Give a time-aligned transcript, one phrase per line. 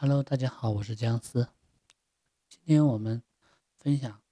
[0.00, 1.48] Hello，大家好，我是姜思。
[2.48, 3.20] 今天我们
[3.78, 4.22] 分享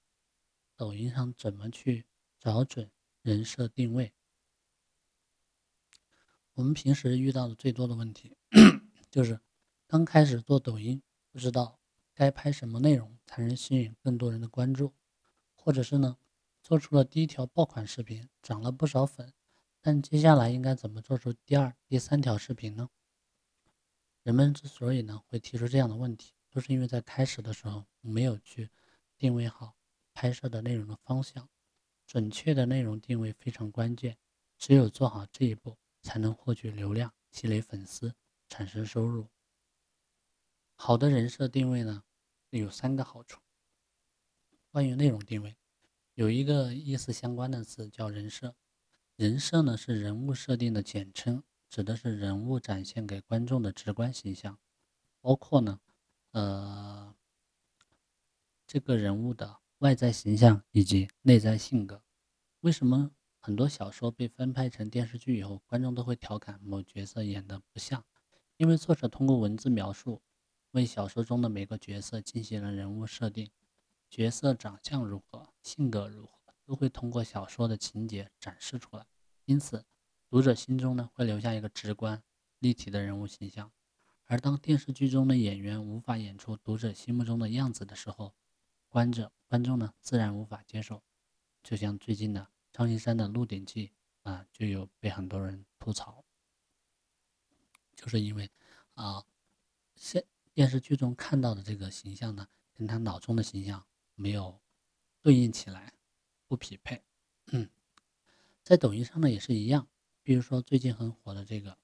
[0.76, 2.06] 抖音上怎么去
[2.38, 2.88] 找准
[3.20, 4.14] 人设定位。
[6.54, 8.36] 我们平时遇到的最多的问题
[9.10, 9.40] 就是
[9.88, 11.02] 刚开始做抖音，
[11.32, 11.80] 不知道
[12.14, 14.94] 该拍什么内容才能吸引更多人的关注，
[15.56, 16.16] 或者是呢
[16.62, 19.32] 做出了第一条爆款视频，涨了不少粉，
[19.80, 22.88] 但接下来应该怎么做出第二、第三条视频呢？
[24.26, 28.68] 人们之所以呢会提出这样的问题，都是因为在开始的时候没有去
[29.16, 29.76] 定位好
[30.12, 31.48] 拍摄的内容的方向，
[32.04, 34.18] 准确的内容定位非常关键。
[34.58, 38.16] 只有做好这一步，才能获取流量、积累粉丝、
[38.48, 39.28] 产生收入。
[40.74, 42.02] 好的人设定位呢，
[42.50, 43.40] 有三个好处。
[44.72, 45.56] 关于内容定位，
[46.14, 48.56] 有一个意思相关的词叫人设。
[49.14, 51.44] 人设呢是人物设定的简称。
[51.68, 54.58] 指的是人物展现给观众的直观形象，
[55.20, 55.80] 包括呢，
[56.30, 57.14] 呃，
[58.66, 62.02] 这个人物的外在形象以及内在性格。
[62.60, 68.04] 为什么很多小说被翻拍成电视剧以后，观众都会调侃某角色演的不像？
[68.56, 70.22] 因为作者通过文字描述，
[70.70, 73.50] 为小说中的每个角色进行了人物设定，
[74.08, 79.06] 角色长相如何，性格如何，都会通过小说的情节展示出来。
[79.44, 79.84] 因此。
[80.28, 82.22] 读者心中呢会留下一个直观、
[82.58, 83.70] 立体的人物形象，
[84.24, 88.34] 而当电视剧中的演员无法演出读者心目中的样子的时候，
[88.88, 91.02] 观者观众呢自然无法接受。
[91.62, 93.92] 就像最近的张一山的《鹿鼎记》
[94.30, 96.24] 啊，就有被很多人吐槽，
[97.94, 98.50] 就是因为
[98.94, 99.24] 啊，
[99.94, 104.60] 现电视剧中看到的这个形象呢，跟他脑中的形象没有
[105.22, 105.94] 对应起来，
[106.48, 107.04] 不匹配。
[107.46, 107.70] 嗯，
[108.64, 109.86] 在抖音上呢也是一样。
[110.26, 111.78] 比如说最近很火的这个，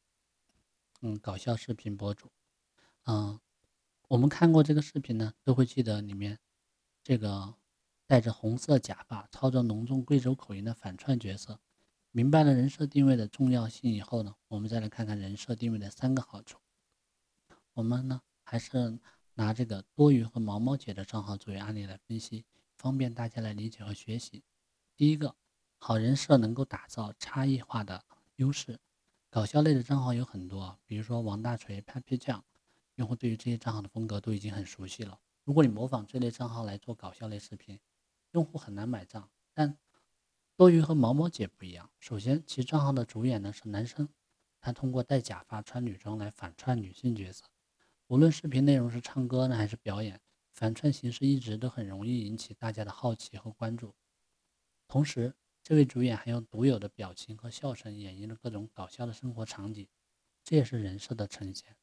[1.00, 2.28] 嗯，搞笑视频博主，
[3.04, 3.38] 嗯，
[4.08, 6.40] 我们看过这个视频呢，都会记得里面
[7.04, 7.54] 这个
[8.04, 11.60] 戴着红色假发、操着浓重贵州口音的反串角色。
[12.10, 16.58] 明白了人设定位的重要性以后呢，我们再来看看人设定位的三个好处。
[17.75, 18.98] 我们呢，还是
[19.34, 22.44] 拿这个多鱼和毛毛姐的账号作为案例来分析，
[22.76, 24.42] 方便大家来理解和学习。
[24.97, 25.36] 第一个，
[25.78, 28.04] 好人设能够打造差异化的。
[28.42, 28.80] 优势，
[29.30, 32.44] 搞笑类的账号有很多，比如说王大锤、Papi 酱，
[32.97, 35.20] 用户对于这些账号的风格都已经很熟悉了。
[35.44, 37.78] 如果你模仿这类账号来做搞笑类视频，
[38.32, 39.31] 用户很难买账。
[39.54, 39.78] 但
[40.56, 44.08] 多鱼和毛毛姐不一样，首先其账号的主演呢是男生，
[44.60, 47.44] 他通过戴假发、穿女装来反串女性角色。
[48.08, 50.20] 无论视频内容是唱歌呢还是表演，
[50.50, 53.94] 反串形式一直都很容易引起大家的好奇和关注。
[54.88, 55.32] 同时，
[55.62, 59.89] 这位主演还用独有的表情和笑声演绎了各种搞笑的生活场景，
[60.43, 61.77] 这也是人设的呈现，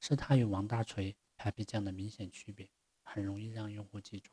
[0.00, 2.70] 是他与王大锤、Papi 酱的明显区别，
[3.02, 4.32] 很容易让用户记住。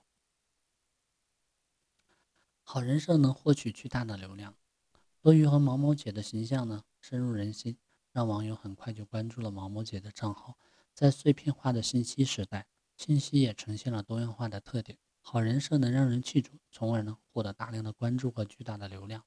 [2.63, 4.55] 好人设能获取巨大的流量，
[5.19, 7.77] 多鱼和毛毛姐的形象呢深入人心，
[8.11, 10.57] 让网友很快就关注了毛毛姐的账号。
[10.93, 14.97] 在碎片化的信息时代，信息也呈现了多样化的特点。
[15.27, 19.23] 好人设能让人记住，从而呢获得大量的关注和巨大的流量。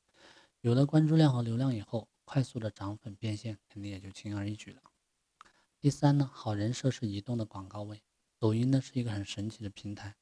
[0.60, 4.81] 有了关注量和流量以后，快速的涨粉变现肯定也就轻而易举了。
[5.81, 8.00] 第三呢，好人设是移动的广告位。
[8.38, 10.14] 抖音呢是一个很神奇的平台，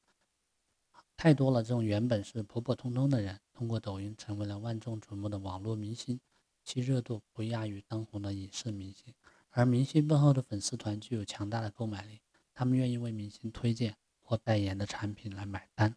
[1.15, 6.19] 太多了这种原本是普普通通的人，通过抖音成为了万众瞩目的网络明星，
[6.63, 9.13] 其热度不亚于当红的影视明星。
[9.51, 12.19] 而明星背后的粉丝团具有强大的购买力，
[12.55, 13.95] 他们愿意为明星推荐。
[14.27, 15.95] 或代言的产品来买单，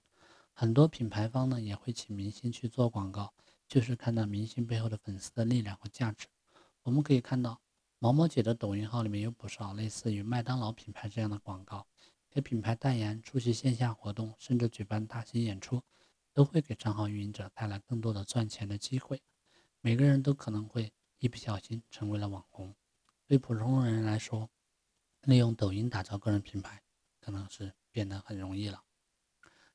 [0.52, 3.34] 很多品牌方呢也会请明星去做广告，
[3.66, 6.28] 就是看到明星背后的粉丝的力量和价值。
[6.84, 7.60] 我们可以看到，
[7.98, 11.84] 毛毛姐的抖音号里面有不少类似于麦当劳品牌这样的广告，
[12.30, 15.82] 给品牌代言、出席线下活动，甚至举办大型演出，
[16.32, 19.20] 都会给账号运营者带来更多的赚钱的机会。
[19.80, 22.72] 每个人都可能会一不小心成为了网红。
[23.26, 24.48] 对普通人来说，
[25.22, 26.80] 利用抖音打造个人品牌，
[27.20, 27.74] 可能是。
[27.90, 28.84] 变得很容易了。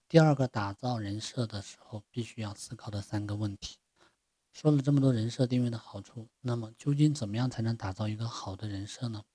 [0.07, 3.77] 第二个，打造人设的时候必须要思考的三个问题。
[4.53, 9.25] 说了这么多人设定位的好处，那么究竟怎么样才能打造一个好的人设呢？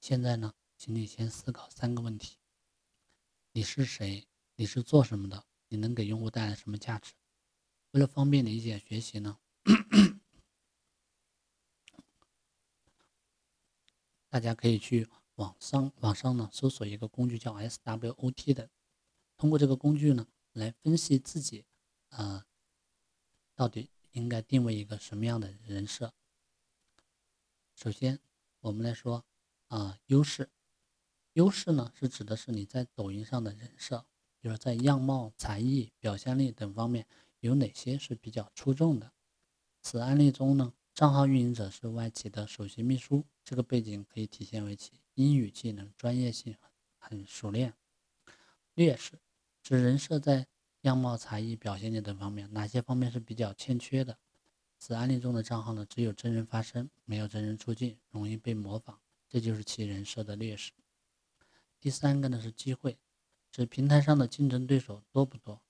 [0.00, 2.36] 现在呢，请你先思考三个问题：
[3.52, 4.28] 你是谁？
[4.56, 5.46] 你是做什么的？
[5.68, 7.14] 你能给用户带来什么价值？
[7.92, 9.38] 为了方便理解学习呢，
[14.28, 15.08] 大家可以去。
[15.40, 18.68] 网上网上呢，搜索一个工具叫 SWOT 的，
[19.38, 21.64] 通过这个工具呢，来分析自己，
[22.10, 22.44] 呃，
[23.54, 26.12] 到底应该定位一个什么样的人设。
[27.74, 28.20] 首先，
[28.60, 29.24] 我们来说
[29.68, 30.50] 啊，优势。
[31.32, 34.04] 优势呢，是指的是你在抖音上的人设，
[34.40, 37.06] 比如在样貌、才艺、表现力等方面
[37.38, 39.10] 有哪些是比较出众的。
[39.80, 47.72] 此案例中呢，账号运营者是外企的首席秘书，这个背景可以体现为其英语技能专业性很很熟练。
[48.74, 49.18] 劣势
[49.62, 50.46] 指人设在
[50.82, 54.18] 样貌、才艺、表现力等方面哪些方面是比较欠缺的。
[54.78, 60.72] 此案例中的账号呢，只有真人发声，没有真人出镜，容易被模仿，这就是其人设的劣势。
[61.80, 62.98] 第三个呢是机会，
[63.50, 65.62] 指平台上的竞争对手多不多，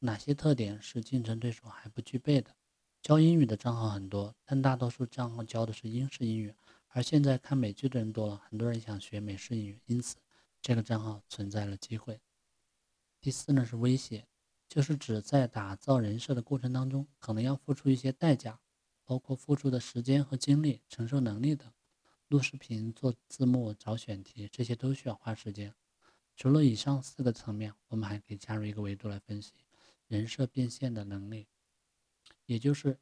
[0.00, 2.54] 哪些特点是竞争对手还不具备的。
[3.06, 6.52] 教英语的账号很多，但大多数账号教的是英式英语，
[6.88, 10.16] 而现在看美剧的人多了，很多人想学美式英语，因此
[10.60, 12.20] 这个账号存在了机会。
[13.20, 14.26] 第四呢是威胁，
[14.68, 18.58] 就是指在打造人设的过程当中，可能要付出一些代价，
[19.04, 21.72] 包括付出的时间和精力、承受能力等。
[22.26, 25.72] 录视频、做字幕、找选题，这些都需要花时间。
[26.34, 29.52] 除了以上四个层面，我们还可以加入一个维度来分析
[30.08, 31.46] 人设变现的能力。
[32.46, 32.98] 也就是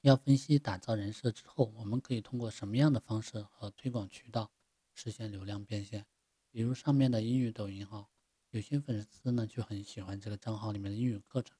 [0.00, 4.50] 要分析打造人设之后，我们可以通过什么样的方式和推广渠道
[4.94, 6.06] 实现流量变现。
[6.50, 8.10] 比如上面的英语抖音号，
[8.50, 11.56] 有些粉丝呢就很喜欢这个账号里面的英语课程，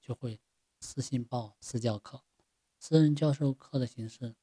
[0.00, 0.40] 就会
[0.80, 2.22] 私信报私教课、
[2.78, 4.36] 私人教授课的形式。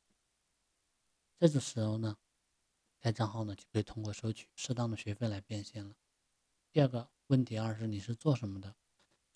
[1.39, 2.17] 这个时候呢，
[2.99, 5.95] 该账号呢就可以通过收取适当的学费来变现了。
[6.71, 8.75] 第二个问题二是你是做什么的？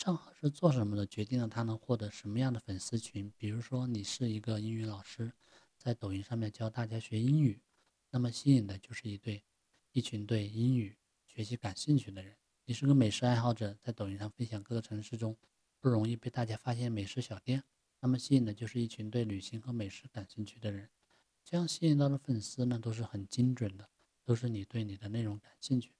[0.09, 3.31] 账号是做什么的，决定了他能获得什么样的粉丝群。
[3.37, 5.31] 比如说，你是一个英语老师，
[5.77, 7.61] 在抖音上面教大家学英语，
[8.09, 9.43] 那么吸引的就是一对
[9.91, 10.97] 一群对英语
[11.27, 12.35] 学习感兴趣的人。
[12.65, 15.37] 你是个美食爱好者，在抖音上分享各个城市中
[15.79, 17.63] 不容易被大家发现美食小店，
[17.99, 20.89] 那么吸引的就是一群对旅行和美食感兴趣的人。
[21.43, 23.87] 这样吸引到的粉丝呢，都是很精准的，
[24.25, 25.93] 都是你对你的内容感兴趣，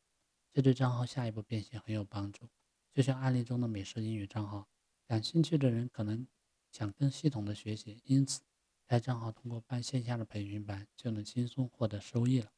[0.52, 2.50] 这对账号下一步变现很有帮助。
[2.94, 4.68] 就像案例中的美式英语账号，
[5.06, 6.27] 感兴趣的人可能
[6.71, 8.41] 想更系统的学习，因此
[8.86, 12.51] 该账号通过办线下的培训班就能轻松获得收益了。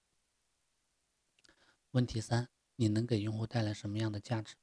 [1.92, 4.56] 问题三：你能给用户带来什么样的价值？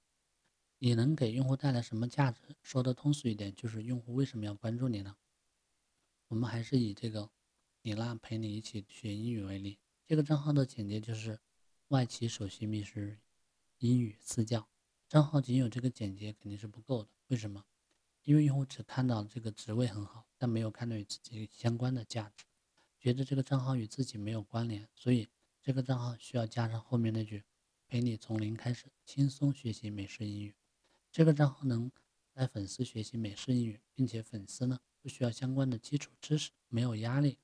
[0.78, 2.40] 你能给用户带来什么价值？
[2.62, 5.16] 说的通俗一点，就是用户为什么要关注你呢？
[6.28, 7.30] 我们还是以这个
[7.82, 11.40] 你娜陪你一起学英语为例，这个账号的简介就是
[11.88, 13.00] 外企首席秘书
[13.78, 14.68] 英语私教。
[15.08, 17.64] 账号仅有这个简介肯定是不够的，为什么？
[18.25, 22.44] 因为用户只看到这个职位很好，但没有看到与自己相关的价值，
[23.00, 25.26] 觉得这个账号与自己没有关联，所以
[25.62, 27.43] 这个账号需要加上后面那句
[27.88, 30.55] “陪你从零开始，轻松学习美式英语”。
[31.11, 31.90] 这个账号能
[32.34, 37.38] 带粉丝学习美式英语，并且粉丝呢不需要相关的基础知识，没有压力，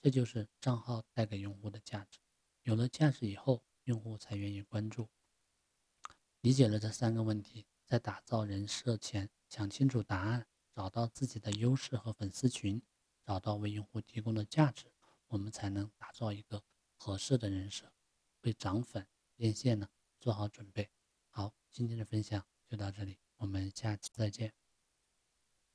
[0.00, 2.20] 这就是账号带给用户的价值。
[2.62, 5.08] 有了价值以后，用户才愿意关注。
[6.40, 12.80] 理解了这三个问题，在打造人设前，想清楚答案，找到自己的优势和粉丝群，
[13.24, 14.92] 找到为用户提供的价值，
[15.26, 16.62] 我们才能打造一个
[16.96, 17.92] 合适的人设，
[18.42, 19.88] 为涨粉变现呢
[20.20, 20.88] 做好准备。
[21.28, 24.57] 好，今天的分享就到这里，我们下期再见。